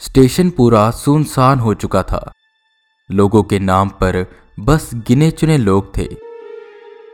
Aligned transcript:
Station 0.00 0.50
पूरा 0.50 0.90
सुनसान 0.90 1.58
हो 1.60 1.72
चुका 1.74 2.02
था। 2.02 2.20
लोगों 3.10 3.42
के 3.42 3.58
नाम 3.58 3.88
पर 4.00 4.24
बस 4.60 4.90
गिने 5.08 5.30
चुने 5.30 5.56
लोग 5.58 5.96
थे 5.96 6.06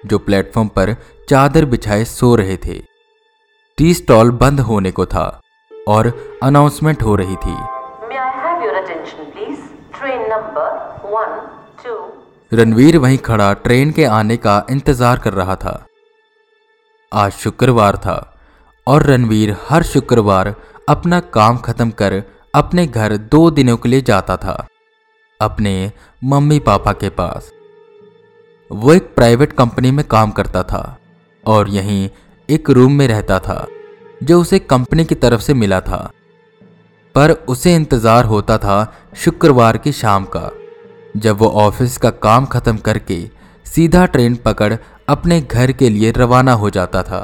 जो 0.07 0.19
प्लेटफॉर्म 0.19 0.69
पर 0.69 0.95
चादर 1.29 1.65
बिछाए 1.65 2.05
सो 2.05 2.35
रहे 2.37 2.57
थे। 2.57 2.79
टी 3.79 3.95
स्टॉल 3.95 4.31
बंद 4.33 4.61
होने 4.61 4.91
को 4.91 5.07
था 5.07 5.25
और 5.71 6.13
अनाउंसमेंट 6.43 7.03
हो 7.03 7.17
रही 7.17 7.37
थी. 7.37 7.57
रणवीर 12.53 12.99
वहीं 12.99 13.19
खड़ा 13.19 13.53
ट्रेन 13.55 13.91
के 13.93 14.05
आने 14.13 14.37
का 14.37 14.65
इंतज़ार 14.71 15.19
कर 15.19 15.33
रहा 15.33 15.57
था। 15.57 15.75
आज 17.13 17.33
शुक्रवार 17.35 17.97
था 17.97 18.17
और 18.87 19.03
रणवीर 19.03 19.57
हर 19.69 19.83
शुक्रवार 19.85 20.55
अपना 20.89 21.21
काम 21.35 21.57
खत्म 21.59 21.91
कर 21.91 22.23
अपने 22.57 22.87
घर 22.87 23.17
दो 23.17 23.51
दिनों 23.51 23.77
के 23.77 23.89
लिए 23.89 24.01
जाता 24.01 24.37
था, 24.37 24.67
अपने 25.41 25.93
मम्मी 26.23 26.59
पापा 26.59 26.93
के 26.93 27.09
पास। 27.09 27.51
वो 28.71 28.93
एक 28.93 29.15
प्राइवेट 29.15 29.53
कंपनी 29.53 29.91
में 29.91 30.05
काम 30.07 30.31
करता 30.31 30.63
था 30.63 30.99
और 31.45 31.69
यहीं 31.69 32.09
एक 32.49 32.71
रूम 32.71 32.93
में 32.93 33.07
रहता 33.09 33.39
था, 33.39 33.67
जो 34.23 34.41
उसे 34.41 34.59
कंपनी 34.59 35.05
की 35.05 35.15
तरफ़ 35.15 35.41
से 35.41 35.55
मिला 35.55 35.81
था। 35.81 35.99
पर 37.15 37.31
उसे 37.49 37.75
इंतज़ार 37.75 38.25
होता 38.25 38.57
था 38.59 38.77
शुक्रवार 39.17 39.79
की 39.79 39.93
शाम 39.93 40.25
का, 40.27 40.51
जब 41.17 41.39
वो 41.39 41.49
ऑफ़िस 41.61 41.97
का 41.99 42.11
काम 42.11 42.47
खत्म 42.47 42.77
करके 42.79 43.19
सीधा 43.67 44.05
ट्रेन 44.07 44.35
पकड़ 44.37 44.75
अपने 45.09 45.41
घर 45.41 45.73
के 45.73 45.91
लिए 45.91 46.11
रवाना 46.13 46.53
हो 46.53 46.71
जाता 46.71 47.03
था। 47.03 47.21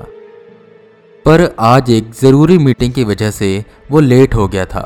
पर 1.24 1.54
आज 1.60 1.90
एक 1.90 2.12
ज़रूरी 2.12 2.58
मीटिंग 2.58 2.92
की 2.92 3.04
वजह 3.04 3.30
से 3.30 3.64
वो 3.90 4.00
लेट 4.00 4.34
हो 4.34 4.46
गया 4.48 4.64
था। 4.66 4.84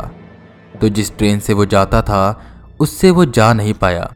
तो 0.77 0.89
जिस 0.89 1.16
ट्रेन 1.19 1.41
से 1.41 1.53
वो 1.53 1.65
जाता 1.65 2.03
था, 2.03 2.43
उससे 2.80 3.11
वो 3.11 3.25
जा 3.25 3.53
नहीं 3.53 3.75
पाया। 3.75 4.12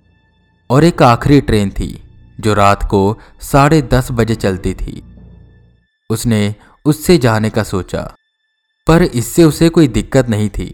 और 0.71 0.85
एक 0.85 1.03
आखिरी 1.03 1.41
ट्रेन 1.41 1.71
थी, 1.71 2.03
जो 2.41 2.55
रात 2.55 2.83
को 2.83 3.19
साढ़े 3.43 3.81
दस 3.83 4.09
बजे 4.13 4.35
चलती 4.35 4.75
थी। 4.75 5.03
उसने 6.11 6.55
उससे 6.85 7.17
जाने 7.19 7.51
का 7.51 7.63
सोचा, 7.63 8.03
पर 8.87 9.03
इससे 9.03 9.45
उसे 9.45 9.69
कोई 9.69 9.89
दिक्कत 9.89 10.29
नहीं 10.29 10.49
थी, 10.49 10.67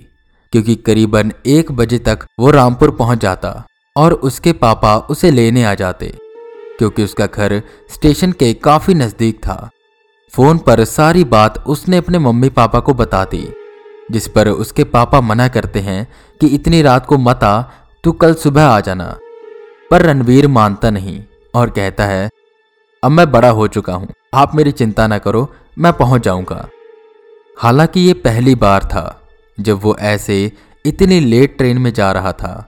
क्योंकि 0.52 0.74
करीबन 0.76 1.32
एक 1.46 1.72
बजे 1.72 1.98
तक 1.98 2.26
वो 2.40 2.50
रामपुर 2.50 2.90
पहुँच 2.90 3.18
जाता, 3.18 3.64
और 3.96 4.12
उसके 4.12 4.52
पापा 4.52 4.96
उसे 5.10 5.30
लेने 5.30 5.64
आ 5.64 5.74
जाते, 5.74 6.12
क्योंकि 6.78 7.04
उसका 7.04 7.26
घर 7.26 7.62
स्टेशन 7.90 8.32
के 8.32 8.52
काफ़ी 8.54 8.94
नज़दीक 8.94 9.38
था। 9.38 9.68
फ़ोन 10.32 10.58
पर 10.58 10.84
सारी 10.84 11.24
बात 11.24 11.58
उसने 11.66 11.96
अपने 11.96 12.18
मम्मी 12.18 12.48
पापा 12.48 12.80
को 12.80 12.94
बता 12.94 13.24
दी। 13.24 13.46
जिस 14.10 14.28
पर 14.28 14.48
उसके 14.48 14.84
पापा 14.84 15.20
मना 15.20 15.48
करते 15.48 15.80
हैं 15.80 16.06
कि 16.40 16.46
इतनी 16.46 16.82
रात 16.82 17.06
को 17.06 17.18
मत 17.18 17.44
आ 17.44 17.60
तू 18.04 18.12
कल 18.12 18.34
सुबह 18.34 18.64
आ 18.64 18.80
जाना। 18.80 19.16
पर 19.90 20.02
रणवीर 20.02 20.46
मानता 20.48 20.90
नहीं 20.90 21.22
और 21.54 21.70
कहता 21.70 22.04
है, 22.04 22.28
अब 23.02 23.10
मैं 23.10 23.30
बड़ा 23.32 23.50
हो 23.50 23.66
चुका 23.68 23.94
हूँ। 23.94 24.08
आप 24.34 24.54
मेरी 24.54 24.72
चिंता 24.72 25.06
ना 25.06 25.18
करो, 25.18 25.48
मैं 25.78 25.92
पहुँच 25.92 26.24
जाऊँगा। 26.24 26.68
हालाँकि 27.58 28.00
ये 28.00 28.12
पहली 28.14 28.54
बार 28.54 28.84
था 28.84 29.20
जब 29.58 29.80
वो 29.82 29.96
ऐसे 29.96 30.52
इतनी 30.84 31.20
लेट 31.20 31.56
ट्रेन 31.58 31.78
में 31.78 31.92
जा 31.92 32.10
रहा 32.12 32.32
था। 32.32 32.66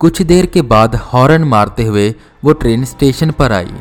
कुछ 0.00 0.22
देर 0.22 0.46
के 0.46 0.62
बाद 0.62 0.94
हॉर्न 1.04 1.44
मारते 1.44 1.84
हुए 1.84 2.14
वो 2.44 2.52
ट्रेन 2.52 2.84
स्टेशन 2.84 3.30
पर 3.30 3.52
आई। 3.52 3.74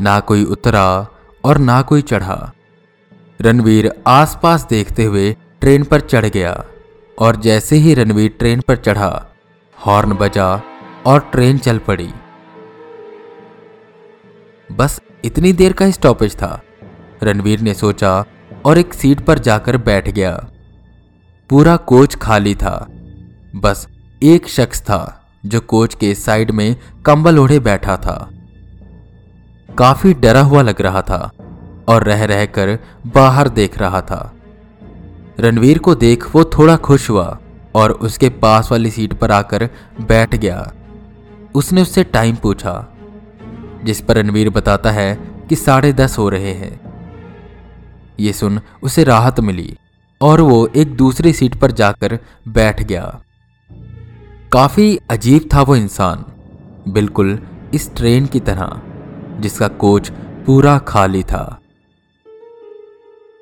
ना 0.00 0.18
कोई 0.20 0.44
उतरा 0.44 0.84
और 1.44 1.58
ना 1.58 1.80
कोई 1.82 2.02
चढ़ा। 2.02 2.52
रणवीर 3.42 3.90
आसपास 4.06 4.66
देखते 4.70 5.04
हुए 5.04 5.36
ट्रेन 5.60 5.84
पर 5.84 6.00
चढ़ 6.00 6.26
गया 6.26 6.64
और 7.18 7.36
जैसे 7.36 7.76
ही 7.76 7.94
रणवीर 7.94 8.36
ट्रेन 8.38 8.60
पर 8.60 8.76
चढ़ा, 8.76 9.26
हॉर्न 9.86 10.12
बजा 10.12 10.62
और 11.06 11.20
ट्रेन 11.20 11.58
चल 11.58 11.78
पड़ी। 11.78 12.08
बस 14.72 15.00
इतनी 15.24 15.52
देर 15.52 15.72
का 15.72 15.90
स्टॉपेज 15.90 16.36
था। 16.36 16.62
रणवीर 17.22 17.60
ने 17.60 17.74
सोचा 17.74 18.24
और 18.64 18.78
एक 18.78 18.94
सीट 18.94 19.20
पर 19.20 19.38
जाकर 19.38 19.76
बैठ 19.76 20.08
गया। 20.08 20.46
पूरा 21.50 21.76
कोच 21.76 22.14
खाली 22.14 22.54
था। 22.54 22.86
बस 23.56 23.88
एक 24.22 24.48
शख्स 24.48 24.80
था 24.80 25.26
जो 25.46 25.60
कोच 25.60 25.94
के 25.94 26.14
साइड 26.14 26.50
में 26.50 26.76
कंबल 27.06 27.38
ओढ़े 27.38 27.58
बैठा 27.58 27.96
था। 27.96 28.30
काफ़ी 29.78 30.14
डरा 30.14 30.40
हुआ 30.40 30.62
लग 30.62 30.80
रहा 30.80 31.02
था। 31.02 31.30
और 31.88 32.04
रह 32.04 32.24
रहकर 32.24 32.78
बाहर 33.06 33.48
देख 33.48 33.78
रहा 33.78 34.00
था। 34.00 34.32
रणवीर 35.40 35.78
को 35.78 35.94
देख 35.94 36.34
वो 36.36 36.44
थोड़ा 36.44 36.76
खुश 36.76 37.10
हुआ 37.10 37.38
और 37.74 37.90
उसके 37.90 38.28
पास 38.28 38.70
वाली 38.72 38.90
सीट 38.90 39.12
पर 39.12 39.30
आकर 39.30 39.68
बैठ 40.00 40.34
गया। 40.34 40.72
उसने 41.54 41.82
उससे 41.82 42.04
टाइम 42.04 42.36
पूछा, 42.36 42.74
जिस 43.84 44.00
पर 44.00 44.16
रणवीर 44.16 44.50
बताता 44.50 44.90
है 44.90 45.14
कि 45.48 45.56
साढ़े 45.56 45.92
दस 45.92 46.18
हो 46.18 46.28
रहे 46.28 46.52
हैं। 46.52 46.80
ये 48.20 48.32
सुन 48.32 48.60
उसे 48.82 49.04
राहत 49.04 49.40
मिली 49.40 49.76
और 50.20 50.40
वो 50.40 50.66
एक 50.66 50.96
दूसरी 50.96 51.32
सीट 51.32 51.54
पर 51.54 51.70
जाकर 51.70 52.18
बैठ 52.48 52.82
गया। 52.82 53.22
काफ़ी 54.52 54.98
अजीब 55.10 55.48
था 55.54 55.62
वो 55.62 55.76
इंसान, 55.76 56.24
बिल्कुल 56.88 57.38
इस 57.74 57.94
ट्रेन 57.94 58.26
की 58.26 58.40
तरह, 58.40 58.80
जिसका 59.40 59.68
कोच 59.68 60.10
पूरा 60.46 60.78
खाली 60.78 61.22
था। 61.22 61.58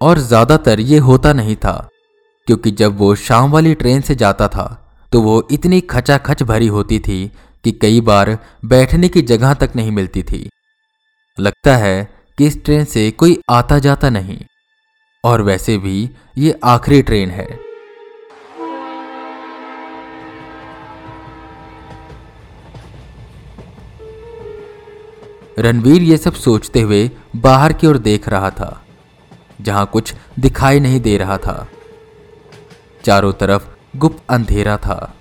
और 0.00 0.18
ज़्यादातर 0.18 0.80
ये 0.80 0.98
होता 1.00 1.32
नहीं 1.32 1.56
था, 1.56 1.88
क्योंकि 2.48 2.70
जब 2.72 2.96
वो 2.98 3.14
शाम 3.16 3.50
वाली 3.50 3.74
ट्रेन 3.74 4.00
से 4.00 4.14
जाता 4.16 4.48
था 4.48 4.66
तो 5.12 5.20
वो 5.22 5.42
इतनी 5.52 5.80
खचाखच 5.90 6.42
भरी 6.42 6.66
होती 6.68 6.98
थी 7.00 7.26
कि 7.64 7.72
कई 7.72 8.00
बार 8.02 8.38
बैठने 8.64 9.08
की 9.08 9.22
जगह 9.24 9.54
तक 9.54 9.72
नहीं 9.76 9.90
मिलती 9.92 10.22
थी। 10.22 10.48
लगता 11.38 11.76
है 11.76 12.08
कि 12.38 12.46
इस 12.46 12.62
ट्रेन 12.64 12.84
से 12.86 13.10
कोई 13.12 13.38
आता 13.50 13.78
जाता 13.78 14.10
नहीं, 14.10 14.38
और 15.24 15.42
वैसे 15.42 15.76
भी 15.78 16.08
ये 16.38 16.58
आखिरी 16.66 17.02
ट्रेन 17.02 17.30
है। 17.30 17.48
रणवीर 25.58 26.02
ये 26.02 26.16
सब 26.16 26.34
सोचते 26.34 26.80
हुए 26.80 27.10
बाहर 27.38 27.72
की 27.72 27.86
ओर 27.86 27.98
देख 28.00 28.28
रहा 28.28 28.50
था। 28.50 28.79
जहाँ 29.60 29.86
कुछ 29.86 30.14
दिखाई 30.38 30.80
नहीं 30.80 31.00
दे 31.00 31.16
रहा 31.18 31.36
था। 31.38 31.66
चारों 33.04 33.32
तरफ़ 33.32 33.68
गुप्त 33.96 34.22
अंधेरा 34.30 34.76
था, 34.76 35.14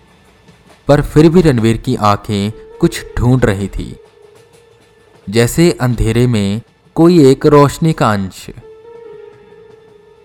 पर 0.87 1.01
फिर 1.01 1.29
भी 1.29 1.41
रणवीर 1.41 1.77
की 1.77 1.95
आँखें 1.95 2.51
कुछ 2.79 3.05
ढूंढ 3.17 3.45
रही 3.45 3.67
थी। 3.67 3.95
जैसे 5.27 5.71
अंधेरे 5.81 6.25
में 6.27 6.61
कोई 6.95 7.25
एक 7.27 7.45
रोशनी 7.45 7.93
का 7.93 8.11
अंश। 8.11 8.45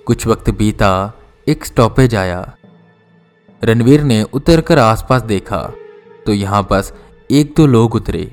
कुछ 0.06 0.26
वक्त 0.26 0.50
बीता, 0.50 1.12
एक 1.46 1.64
स्टॉपेज 1.64 2.14
आया। 2.14 2.40
रणवीर 3.62 4.02
ने 4.02 4.22
उतरकर 4.34 4.78
आसपास 4.78 5.22
देखा 5.22 5.60
तो 6.26 6.32
यहाँ 6.32 6.66
बस 6.70 6.92
एक 7.30 7.54
दो 7.56 7.66
लोग 7.66 7.94
उतरे, 7.94 8.30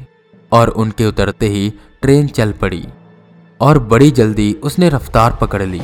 और 0.51 0.69
उनके 0.69 1.05
उतरते 1.05 1.47
ही 1.47 1.69
ट्रेन 2.01 2.27
चल 2.27 2.51
पड़ी। 2.51 2.83
और 3.61 3.79
बड़ी 3.79 4.11
जल्दी 4.11 4.53
उसने 4.53 4.89
रफ्तार 4.89 5.37
पकड़ 5.41 5.63
ली। 5.63 5.81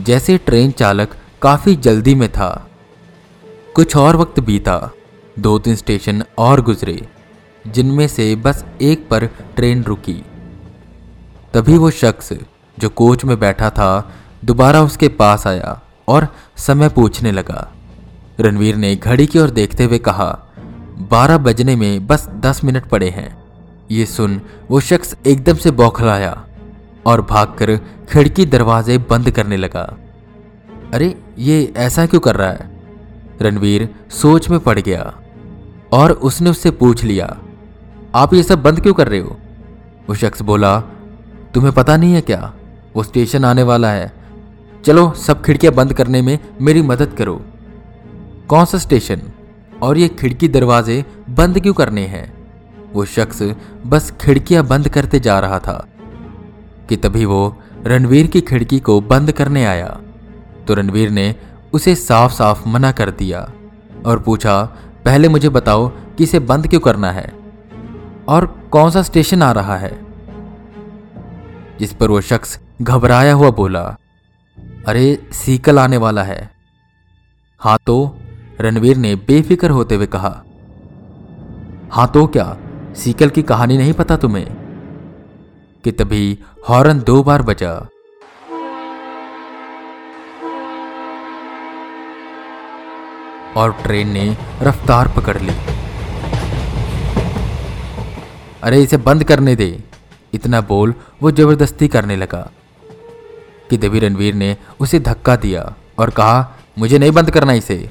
जैसे 0.00 0.38
ट्रेन 0.38 0.70
चालक 0.70 1.16
काफ़ी 1.42 1.76
जल्दी 1.76 2.14
में 2.14 2.32
था। 2.32 2.70
कुछ 3.74 3.96
और 3.96 4.16
वक्त 4.16 4.40
बीता। 4.40 4.90
दो 5.38 5.58
तीन 5.58 5.76
स्टेशन 5.76 6.24
और 6.38 6.60
गुजरे, 6.60 7.08
जिनमें 7.66 8.08
से 8.08 8.36
बस 8.36 8.64
एक 8.82 9.08
पर 9.08 9.26
ट्रेन 9.26 9.82
रुकी। 9.82 10.24
तभी 11.54 11.78
वो 11.78 11.90
शख्स, 11.90 12.32
जो 12.78 12.88
कोच 12.88 13.24
में 13.24 13.40
बैठा 13.40 13.70
था, 13.70 14.12
दोबारा 14.44 14.82
उसके 14.82 15.08
पास 15.08 15.46
आया 15.46 15.80
और 16.08 16.28
समय 16.56 16.88
पूछने 16.88 17.32
लगा। 17.32 17.72
रणवीर 18.40 18.76
ने 18.76 18.96
घड़ी 18.96 19.26
की 19.26 19.38
ओर 19.38 19.50
देखते 19.50 19.84
हुए 19.84 19.98
कहा, 19.98 20.38
बारह 20.98 21.38
बजने 21.38 21.76
में 21.76 22.06
बस 22.06 22.28
दस 22.28 22.64
मिनट 22.64 22.84
पड़े 22.84 23.10
हैं। 23.10 23.43
ये 23.90 24.06
सुन 24.06 24.40
वो 24.70 24.80
शख्स 24.80 25.16
एकदम 25.26 25.54
से 25.54 25.70
बौखलाया 25.70 26.44
और 27.06 27.22
भागकर 27.22 27.76
खिड़की 28.08 28.46
दरवाजे 28.46 28.98
बंद 28.98 29.30
करने 29.30 29.56
लगा। 29.56 29.98
अरे, 30.94 31.14
ये 31.38 31.72
ऐसा 31.76 32.06
क्यों 32.06 32.20
कर 32.20 32.36
रहा 32.36 32.50
है? 32.50 32.80
रणवीर 33.42 33.88
सोच 34.10 34.50
में 34.50 34.60
पड़ 34.60 34.78
गया 34.78 35.14
और 35.92 36.12
उसने 36.12 36.50
उससे 36.50 36.70
पूछ 36.70 37.04
लिया, 37.04 37.38
आप 38.14 38.34
ये 38.34 38.42
सब 38.42 38.62
बंद 38.62 38.80
क्यों 38.80 38.94
कर 38.94 39.08
रहे 39.08 39.20
हो? 39.20 39.36
वो 40.08 40.14
शख्स 40.14 40.42
बोला, 40.42 40.80
तुम्हें 41.54 41.72
पता 41.72 41.96
नहीं 41.96 42.14
है 42.14 42.20
क्या? 42.20 42.54
वो 42.96 43.02
स्टेशन 43.02 43.44
आने 43.44 43.62
वाला 43.62 43.90
है। 43.90 44.12
चलो, 44.84 45.12
सब 45.12 45.42
खिड़कियाँ 45.44 45.74
बंद 45.74 45.92
करने 45.92 46.22
में 46.22 46.38
मेरी 46.60 46.82
मदद 46.82 47.14
करो। 47.18 47.44
कौन 48.48 48.64
सा 48.64 48.78
स्टेशन? 48.78 49.22
और 49.82 49.98
ये 49.98 50.08
खिड़की 50.08 50.48
दरवाजे 50.48 51.04
बंद 51.30 51.60
क्यों 51.60 51.74
करने 51.74 52.06
हैं? 52.06 52.43
वो 52.94 53.04
शख्स 53.04 53.54
बस 53.86 54.10
खिड़कियाँ 54.20 54.66
बंद 54.66 54.88
करते 54.88 55.20
जा 55.20 55.40
रहा 55.40 55.58
था 55.58 55.88
कि 56.88 56.96
तभी 56.96 57.24
वो 57.24 57.58
रणवीर 57.84 58.26
की 58.26 58.40
खिड़की 58.40 58.80
को 58.80 59.00
बंद 59.00 59.32
करने 59.32 59.64
आया। 59.64 60.00
तो 60.68 60.74
रणवीर 60.74 61.10
ने 61.10 61.34
उसे 61.72 61.94
साफ़ 61.94 62.32
साफ़ 62.32 62.68
मना 62.68 62.92
कर 62.92 63.10
दिया 63.10 63.50
और 64.06 64.18
पूछा, 64.18 64.62
पहले 65.04 65.28
मुझे 65.28 65.48
बताओ 65.48 65.88
कि 65.88 66.24
इसे 66.24 66.38
बंद 66.38 66.68
क्यों 66.68 66.80
करना 66.80 67.10
है? 67.10 67.32
और 68.28 68.68
कौन 68.72 68.90
सा 68.90 69.02
स्टेशन 69.02 69.42
आ 69.42 69.52
रहा 69.52 69.76
है? 69.76 70.06
जिस 71.78 71.92
पर 71.92 72.10
वो 72.10 72.20
शख्स 72.20 72.60
घबराया 72.82 73.32
हुआ 73.32 73.50
बोला, 73.50 73.96
अरे, 74.86 75.26
सीकल 75.32 75.78
आने 75.78 75.96
वाला 75.96 76.22
है। 76.22 76.50
हाँ 77.58 77.78
तो 77.86 78.18
रणवीर 78.60 78.96
ने 78.96 79.14
बेफिक्र 79.14 79.70
होते 79.70 79.94
हुए 79.94 80.06
कहा 80.06 80.44
हाँ 81.90 82.08
तो 82.08 82.26
क्या? 82.26 82.56
सीकल 82.96 83.28
की 83.28 83.42
कहानी 83.42 83.78
नहीं 83.78 83.92
पता 83.92 84.16
तुम्हें? 84.16 84.46
कि 85.84 85.92
तभी 85.92 86.38
हॉर्न 86.68 87.00
दो 87.00 87.22
बार 87.22 87.42
बजा। 87.42 87.88
और 93.56 93.72
ट्रेन 93.72 94.08
ने 94.08 94.36
रफ्तार 94.62 95.08
पकड़ 95.08 95.38
ली। 95.38 95.52
अरे, 98.62 98.82
इसे 98.82 98.96
बंद 98.96 99.24
करने 99.24 99.56
दे। 99.56 99.84
इतना 100.34 100.60
बोल 100.60 100.94
वो 101.22 101.30
ज़बरदस्ती 101.30 101.88
करने 101.88 102.16
लगा 102.16 102.50
कि 103.70 103.76
देवी 103.76 103.98
रणवीर 103.98 104.34
ने 104.34 104.56
उसे 104.80 105.00
धक्का 105.00 105.36
दिया 105.36 105.74
और 105.98 106.10
कहा, 106.10 106.56
मुझे 106.78 106.98
नहीं 106.98 107.10
बंद 107.10 107.30
करना 107.30 107.52
इसे। 107.52 107.90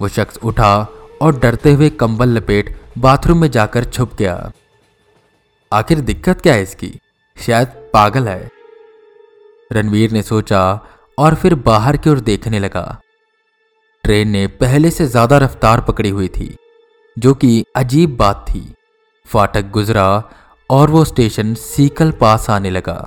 वो 0.00 0.08
शख्स 0.08 0.38
उठा 0.44 0.88
और 1.22 1.40
डरते 1.40 1.72
हुए 1.72 1.90
कंबल 1.90 2.28
लपेट 2.28 2.85
बाथरूम 2.96 3.38
में 3.38 3.50
जाकर 3.50 3.84
छुप 3.84 4.14
गया। 4.14 4.52
आखिर 5.72 6.00
दिक्कत 6.00 6.40
क्या 6.40 6.54
है 6.54 6.62
इसकी? 6.62 6.92
शायद 7.36 7.68
पागल 7.92 8.28
है। 8.28 8.50
रणवीर 9.70 10.12
ने 10.12 10.22
सोचा 10.22 10.62
और 11.18 11.34
फिर 11.34 11.54
बाहर 11.64 11.96
की 11.96 12.10
ओर 12.10 12.20
देखने 12.20 12.58
लगा। 12.58 12.84
ट्रेन 14.04 14.28
ने 14.28 14.46
पहले 14.46 14.90
से 14.90 15.06
ज़्यादा 15.06 15.38
रफ्तार 15.38 15.80
पकड़ी 15.80 16.10
हुई 16.10 16.28
थी, 16.28 16.56
जो 17.16 17.34
कि 17.34 17.64
अजीब 17.76 18.16
बात 18.16 18.44
थी। 18.48 18.64
फाटक 19.26 19.70
गुजरा 19.70 20.08
और 20.70 20.90
वो 20.90 21.04
स्टेशन 21.04 21.54
सीकल 21.54 22.10
पास 22.10 22.50
आने 22.50 22.70
लगा। 22.70 23.06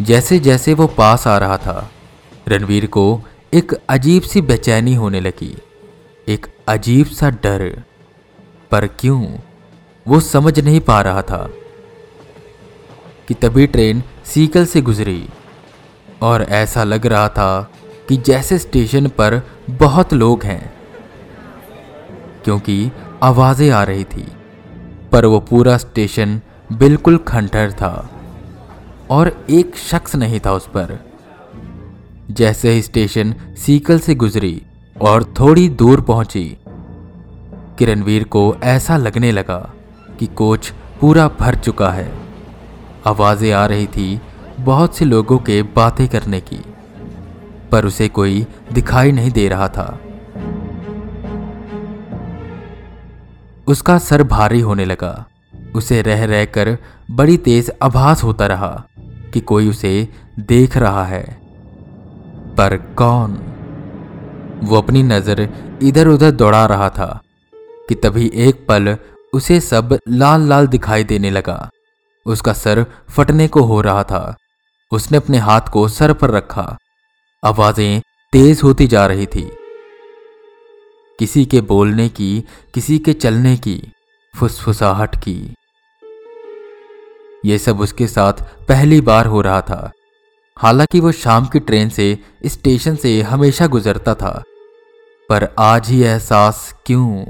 जैसे 0.00 0.38
जैसे 0.38 0.74
वो 0.74 0.86
पास 0.88 1.26
आ 1.26 1.38
रहा 1.38 1.56
था, 1.58 1.90
रणवीर 2.48 2.86
को 2.86 3.20
एक 3.54 3.74
अजीब 3.88 4.22
सी 4.22 4.40
बेचैनी 4.42 4.94
होने 4.94 5.20
लगी। 5.20 5.56
एक 6.26 6.46
अजीब 6.68 7.06
सा 7.08 7.30
डर। 7.42 7.82
पर 8.74 8.86
क्यों? 9.00 9.22
वो 10.06 10.20
समझ 10.20 10.58
नहीं 10.60 10.80
पा 10.80 11.00
रहा 11.00 11.22
था 11.22 11.48
कि 13.28 13.34
तभी 13.34 13.66
ट्रेन 13.66 14.02
सीकल 14.24 14.66
से 14.66 14.80
गुजरी 14.82 15.28
और 16.22 16.42
ऐसा 16.42 16.84
लग 16.84 17.06
रहा 17.06 17.28
था 17.28 17.70
कि 18.08 18.16
जैसे 18.16 18.58
स्टेशन 18.58 19.08
पर 19.08 19.40
बहुत 19.70 20.12
लोग 20.14 20.42
हैं, 20.44 20.72
क्योंकि 22.44 22.90
आवाज़ें 23.22 23.70
आ 23.70 23.82
रही 23.82 24.04
थी, 24.04 24.26
पर 25.12 25.24
वो 25.24 25.40
पूरा 25.40 25.76
स्टेशन 25.78 26.40
बिल्कुल 26.72 27.16
खंडर 27.18 27.72
था 27.72 28.10
और 29.10 29.32
एक 29.50 29.76
शख्स 29.76 30.16
नहीं 30.16 30.40
था 30.46 30.52
उस 30.52 30.66
पर। 30.66 30.98
जैसे 32.30 32.70
ही 32.70 32.82
स्टेशन 32.82 33.34
सीकल 33.56 33.98
से 33.98 34.14
गुजरी 34.14 34.62
और 34.96 35.24
थोड़ी 35.40 35.68
दूर 35.68 36.00
पहुँची 36.00 36.46
किरणवीर 37.78 38.24
को 38.24 38.54
ऐसा 38.64 38.96
लगने 38.96 39.32
लगा 39.32 39.58
कि 40.18 40.26
कोच 40.26 40.72
पूरा 41.00 41.28
भर 41.40 41.54
चुका 41.54 41.90
है। 41.90 42.12
आवाज़ें 43.06 43.52
आ 43.52 43.64
रही 43.66 43.86
थी 43.86 44.20
बहुत 44.60 44.96
से 44.96 45.04
लोगों 45.04 45.38
के 45.38 45.62
बातें 45.76 46.08
करने 46.08 46.40
की, 46.40 46.60
पर 47.72 47.84
उसे 47.84 48.08
कोई 48.08 48.46
दिखाई 48.72 49.12
नहीं 49.12 49.30
दे 49.30 49.48
रहा 49.48 49.68
था। 49.68 49.86
उसका 53.66 53.98
सर 53.98 54.22
भारी 54.22 54.60
होने 54.60 54.84
लगा। 54.84 55.24
उसे 55.74 56.00
रह 56.02 56.24
रहकर 56.24 56.76
बड़ी 57.10 57.36
तेज 57.36 57.70
आभास 57.82 58.22
होता 58.24 58.46
रहा 58.46 58.84
कि 59.34 59.40
कोई 59.40 59.68
उसे 59.68 60.08
देख 60.38 60.76
रहा 60.76 61.04
है। 61.04 61.22
पर 62.56 62.76
कौन? 62.98 63.38
वो 64.64 64.76
अपनी 64.76 65.02
नज़र 65.02 65.48
इधर 65.82 66.08
उधर 66.08 66.30
दौड़ा 66.30 66.64
रहा 66.66 66.88
था। 66.88 67.20
कि 67.88 67.94
तभी 67.94 68.30
एक 68.34 68.66
पल 68.66 68.96
उसे 69.32 69.60
सब 69.60 69.98
लाल 70.08 70.40
लाल 70.40 70.66
दिखाई 70.66 71.04
देने 71.04 71.30
लगा। 71.30 71.70
उसका 72.26 72.52
सर 72.52 72.86
फटने 73.16 73.48
को 73.48 73.60
हो 73.60 73.80
रहा 73.80 74.04
था। 74.04 74.36
उसने 74.92 75.16
अपने 75.16 75.38
हाथ 75.38 75.60
को 75.72 75.88
सर 75.88 76.12
पर 76.12 76.30
रखा। 76.30 76.76
आवाज़ें 77.44 78.02
तेज 78.32 78.60
होती 78.64 78.86
जा 78.86 79.06
रही 79.06 79.26
थी। 79.26 79.56
किसी 81.18 81.44
के 81.44 81.60
बोलने 81.60 82.08
की, 82.08 82.44
किसी 82.74 82.98
के 82.98 83.12
चलने 83.12 83.56
की, 83.56 83.92
फुसफुसाहट 84.36 85.16
की। 85.16 85.54
यह 87.44 87.58
सब 87.58 87.80
उसके 87.80 88.06
साथ 88.06 88.32
पहली 88.68 89.00
बार 89.00 89.26
हो 89.26 89.40
रहा 89.40 89.60
था। 89.60 89.92
हालाँकि 90.58 91.00
वो 91.00 91.12
शाम 91.12 91.46
की 91.46 91.60
ट्रेन 91.60 91.88
से 91.88 92.18
स्टेशन 92.46 92.96
से 92.96 93.22
हमेशा 93.22 93.66
गुजरता 93.66 94.14
था। 94.14 94.42
पर 95.28 95.54
आज 95.58 95.88
ही 95.88 96.02
एहसास 96.02 96.74
क्यों? 96.86 97.24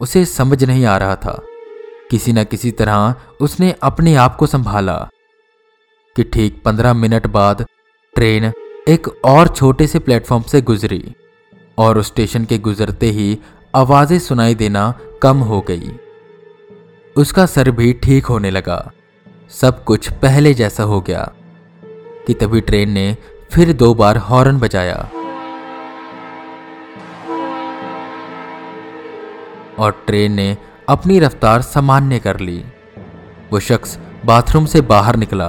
उसे 0.00 0.24
समझ 0.24 0.64
नहीं 0.64 0.84
आ 0.84 0.96
रहा 0.96 1.16
था। 1.16 1.40
किसी 2.10 2.32
न 2.32 2.44
किसी 2.44 2.70
तरह 2.70 3.14
उसने 3.40 3.74
अपने 3.82 4.14
आप 4.14 4.36
को 4.36 4.46
संभाला 4.46 4.96
कि 6.16 6.24
ठीक 6.24 6.62
पंद्रह 6.64 6.94
मिनट 6.94 7.26
बाद 7.26 7.64
ट्रेन 8.14 8.52
एक 8.88 9.08
और 9.24 9.48
छोटे 9.48 9.86
से 9.86 9.98
प्लेटफॉर्म 9.98 10.42
से 10.42 10.60
गुजरी 10.62 11.14
और 11.78 11.98
उस 11.98 12.06
स्टेशन 12.06 12.44
के 12.44 12.58
गुजरते 12.58 13.10
ही 13.10 13.38
आवाज़ें 13.74 14.18
सुनाई 14.18 14.54
देना 14.54 14.92
कम 15.22 15.36
हो 15.36 15.60
गई। 15.60 15.90
उसका 17.16 17.46
सर 17.46 17.70
भी 17.70 17.92
ठीक 17.92 18.26
होने 18.26 18.50
लगा। 18.50 18.92
सब 19.50 19.84
कुछ 19.84 20.10
पहले 20.12 20.54
जैसा 20.54 20.82
हो 20.82 21.00
गया 21.00 21.32
कि 22.26 22.34
तभी 22.34 22.60
ट्रेन 22.60 22.90
ने 22.90 23.16
फिर 23.52 23.72
दो 23.72 23.94
बार 23.94 24.16
हॉर्न 24.16 24.58
बजाया। 24.58 25.08
और 29.78 29.90
ट्रेन 30.06 30.32
ने 30.32 30.56
अपनी 30.88 31.18
रफ्तार 31.18 31.62
सामान्य 31.62 32.18
कर 32.18 32.40
ली। 32.40 32.64
वो 33.52 33.60
शख्स 33.60 33.98
बाथरूम 34.24 34.66
से 34.66 34.80
बाहर 34.80 35.16
निकला 35.16 35.48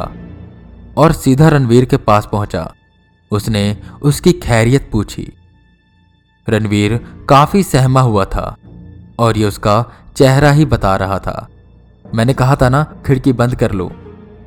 और 0.98 1.12
सीधा 1.12 1.48
रणवीर 1.50 1.86
के 1.86 1.98
पास 1.98 2.28
पहुँचा। 2.32 2.72
उसने 3.32 3.78
उसकी 4.02 4.32
खैरियत 4.34 4.90
पूछी। 4.92 5.32
रणवीर 6.48 6.98
काफ़ी 7.30 7.64
सहमा 7.64 8.02
हुआ 8.02 8.26
था 8.26 8.56
और 9.20 9.38
ये 9.38 9.46
उसका 9.46 9.84
चेहरा 10.16 10.52
ही 10.52 10.66
बता 10.66 10.96
रहा 10.96 11.20
था। 11.20 11.48
मैंने 12.06 12.34
कहा 12.34 12.56
था 12.56 12.70
ना, 12.70 12.84
खिड़की 13.06 13.34
बंद 13.34 13.56
कर 13.56 13.72
लो। 13.72 13.92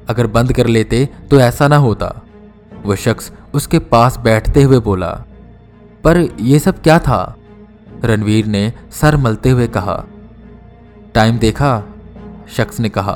अगर 0.09 0.27
बंद 0.27 0.53
कर 0.53 0.67
लेते 0.67 1.09
तो 1.31 1.41
ऐसा 1.41 1.69
ना 1.69 1.77
होता। 1.77 2.15
वह 2.85 2.97
शख्स 2.97 3.33
उसके 3.55 3.79
पास 3.79 4.17
बैठते 4.19 4.63
हुए 4.63 4.79
बोला, 4.81 5.11
पर 6.05 6.19
यह 6.41 6.59
सब 6.59 6.83
क्या 6.83 6.99
था? 6.99 7.35
रणवीर 8.05 8.47
ने 8.47 8.73
सर 8.91 9.17
मलते 9.17 9.51
हुए 9.51 9.67
कहा, 9.67 10.05
टाइम 11.15 11.39
देखा? 11.39 11.83
शख्स 12.49 12.81
ने 12.81 12.89
कहा। 12.89 13.15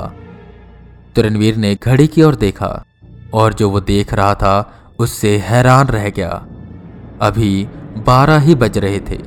तो 1.15 1.21
रणवीर 1.21 1.55
ने 1.55 1.75
घड़ी 1.75 2.07
की 2.07 2.21
ओर 2.23 2.35
देखा 2.35 2.85
और 3.33 3.53
जो 3.53 3.69
वो 3.69 3.79
देख 3.81 4.13
रहा 4.13 4.33
था, 4.35 4.79
उससे 4.99 5.37
हैरान 5.37 5.87
रह 5.87 6.09
गया। 6.09 6.29
अभी 7.21 7.65
बारह 7.97 8.39
ही 8.39 8.55
बज 8.55 8.77
रहे 8.77 8.99
थे। 8.99 9.17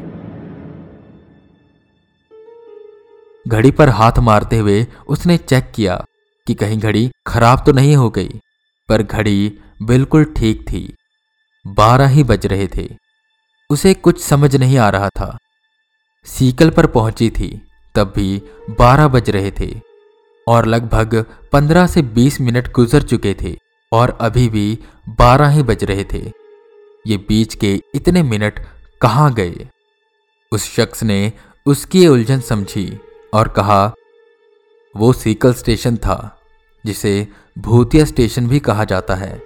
घड़ी 3.46 3.70
पर 3.70 3.88
हाथ 3.88 4.18
मारते 4.18 4.58
हुए 4.58 4.86
उसने 5.08 5.36
चेक 5.38 5.70
किया 5.74 6.04
कि 6.46 6.54
कहीं 6.54 6.78
घड़ी 6.78 7.10
खराब 7.26 7.62
तो 7.66 7.72
नहीं 7.72 7.96
हो 7.96 8.10
गई, 8.10 8.40
पर 8.88 9.02
घड़ी 9.02 9.58
बिल्कुल 9.82 10.24
ठीक 10.36 10.62
थी। 10.62 10.96
बारह 11.64 12.08
ही 12.08 12.24
बज 12.24 12.46
रहे 12.46 12.68
थे। 12.76 12.88
उसे 13.70 13.94
कुछ 13.94 14.22
समझ 14.22 14.54
नहीं 14.56 14.78
आ 14.78 14.88
रहा 14.90 15.08
था। 15.08 15.36
सीकल 16.26 16.70
पर 16.70 16.86
पहुँची 16.86 17.30
थी, 17.30 17.68
तब 17.94 18.12
भी 18.16 18.42
बारह 18.70 19.08
बज 19.08 19.30
रहे 19.30 19.50
थे 19.60 19.80
और 20.48 20.66
लगभग 20.66 21.24
पंद्रह 21.52 21.86
से 21.86 22.02
बीस 22.02 22.40
मिनट 22.40 22.72
गुजर 22.72 23.02
चुके 23.02 23.36
थे 23.42 23.56
और 23.92 24.18
अभी 24.20 24.48
भी 24.48 24.78
बारह 25.08 25.48
ही 25.48 25.62
बज 25.62 25.84
रहे 25.84 26.04
थे। 26.04 26.32
ये 27.06 27.16
बीच 27.16 27.54
के 27.54 27.82
इतने 27.94 28.22
मिनट 28.22 28.60
कहाँ 29.00 29.34
गए? 29.34 29.68
उस 30.52 30.76
शख्स 30.76 31.02
ने 31.02 31.32
उसकी 31.66 32.08
उलझन 32.08 32.40
समझी 32.40 32.98
और 33.34 33.48
कहा, 33.48 33.94
वो 34.96 35.12
सीकल 35.12 35.54
स्टेशन 35.54 35.96
था, 35.96 36.40
जिसे 36.86 37.28
भूतिया 37.58 38.04
स्टेशन 38.04 38.48
भी 38.48 38.60
कहा 38.60 38.84
जाता 38.84 39.14
है। 39.14 39.42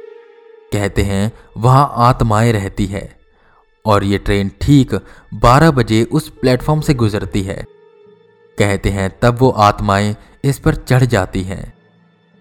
कहते 0.72 1.02
हैं, 1.02 1.32
वहाँ 1.56 1.92
आत्माएँ 1.96 2.52
रहती 2.52 2.86
है। 2.86 3.19
और 3.86 4.04
ये 4.04 4.18
ट्रेन 4.18 4.50
ठीक 4.60 4.94
12 5.34 5.70
बजे 5.70 6.04
उस 6.04 6.28
प्लेटफॉर्म 6.28 6.80
से 6.80 6.94
गुजरती 6.94 7.42
है। 7.42 7.64
कहते 8.58 8.90
हैं, 8.90 9.18
तब 9.22 9.36
वो 9.38 9.50
आत्माएँ 9.50 10.16
इस 10.44 10.58
पर 10.58 10.74
चढ़ 10.74 11.04
जाती 11.04 11.42
हैं। 11.42 11.74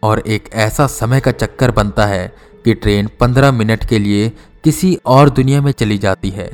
और 0.03 0.19
एक 0.19 0.49
ऐसा 0.53 0.87
समय 0.87 1.19
का 1.19 1.31
चक्कर 1.31 1.71
बनता 1.71 2.05
है 2.05 2.33
कि 2.65 2.73
ट्रेन 2.73 3.09
पंद्रह 3.19 3.51
मिनट 3.51 3.85
के 3.85 3.99
लिए 3.99 4.31
किसी 4.63 4.99
और 5.05 5.29
दुनिया 5.29 5.61
में 5.61 5.71
चली 5.71 5.97
जाती 5.97 6.29
है 6.29 6.51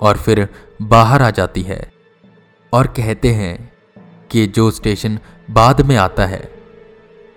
और 0.00 0.16
फिर 0.16 0.48
बाहर 0.82 1.22
आ 1.22 1.30
जाती 1.30 1.62
है। 1.62 1.92
और 2.72 2.86
कहते 2.86 3.28
हैं 3.28 3.72
कि 4.30 4.46
जो 4.46 4.70
स्टेशन 4.70 5.18
बाद 5.50 5.80
में 5.80 5.96
आता 5.96 6.26
है, 6.26 6.52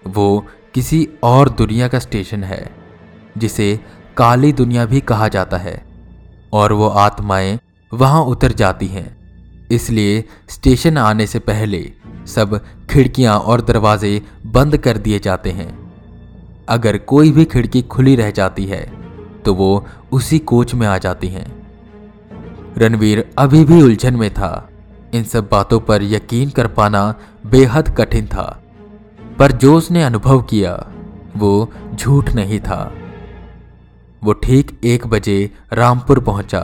वो 0.08 0.46
किसी 0.74 1.10
और 1.24 1.50
दुनिया 1.50 1.88
का 1.88 2.00
स्टेशन 2.00 2.44
है, 2.44 2.76
जिसे 3.38 3.80
काली 4.18 4.54
दुनिया 4.54 4.86
भी 4.86 5.00
कहा 5.00 5.28
जाता 5.28 5.58
है। 5.58 5.91
और 6.54 6.74
वो 6.74 6.88
आत्माएँ 6.88 7.60
वहाँ 7.92 8.22
उतर 8.22 8.52
जाती 8.52 8.88
हैं। 8.88 9.10
इसलिए 9.72 10.24
स्टेशन 10.50 10.98
आने 10.98 11.28
से 11.28 11.40
पहले 11.40 11.92
सब 12.28 12.60
खिड़कियाँ 12.90 13.38
और 13.40 13.62
दरवाजे 13.62 14.22
बंद 14.46 14.78
कर 14.78 14.98
दिए 14.98 15.20
जाते 15.20 15.52
हैं। 15.52 15.70
अगर 16.70 16.98
कोई 16.98 17.32
भी 17.32 17.46
खिड़की 17.46 17.82
खुली 17.82 18.16
रह 18.16 18.32
जाती 18.32 18.66
है 18.66 18.82
तो 19.46 19.54
वो 19.54 19.86
उसी 20.12 20.40
कोच 20.40 20.74
में 20.74 20.88
आ 20.88 20.98
जाती 20.98 21.28
हैं। 21.28 21.48
रणवीर 22.78 23.30
अभी 23.38 23.64
भी 23.66 23.82
उलझन 23.82 24.16
में 24.16 24.34
था। 24.34 24.70
इन 25.14 25.24
सब 25.24 25.48
बातों 25.52 25.80
पर 25.80 26.04
यकीन 26.04 26.50
कर 26.50 26.68
पाना 26.68 27.14
बेहद 27.46 27.90
कठिन 27.98 28.28
था। 28.28 28.64
पर 29.40 29.52
जो 29.52 29.76
उसने 29.76 30.04
अनुभव 30.04 30.42
किया, 30.42 30.74
वो 31.38 31.72
झूठ 31.96 32.30
नहीं 32.30 32.60
था। 32.60 32.92
वो 34.24 34.34
ठीक 34.34 34.80
एक 34.84 35.08
बजे 35.08 35.52
रामपुर 35.74 36.20
पहुँचा। 36.20 36.62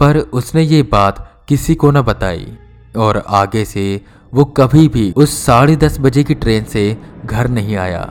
पर 0.00 0.18
उसने 0.18 0.62
ये 0.62 0.82
बात 0.82 1.44
किसी 1.48 1.74
को 1.74 1.90
न 1.90 2.02
बताई, 2.02 2.46
और 2.96 3.22
आगे 3.28 3.64
से 3.64 4.00
वो 4.32 4.44
कभी 4.44 4.88
भी 4.88 5.12
उस 5.16 5.34
साढ़े 5.44 5.76
दस 5.76 5.98
बजे 6.00 6.24
की 6.24 6.34
ट्रेन 6.34 6.64
से 6.64 6.96
घर 7.26 7.48
नहीं 7.48 7.76
आया। 7.76 8.02